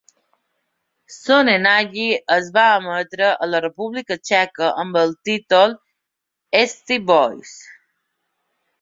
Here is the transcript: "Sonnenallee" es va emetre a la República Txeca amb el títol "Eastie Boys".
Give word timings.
"Sonnenallee" 1.17 2.15
es 2.37 2.47
va 2.55 2.63
emetre 2.79 3.29
a 3.35 3.51
la 3.53 3.61
República 3.67 4.19
Txeca 4.25 4.73
amb 4.87 5.01
el 5.05 5.17
títol 5.31 5.79
"Eastie 6.65 7.03
Boys". 7.15 7.59